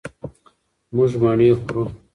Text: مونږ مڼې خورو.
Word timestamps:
مونږ 0.95 1.11
مڼې 1.23 1.49
خورو. 1.63 1.83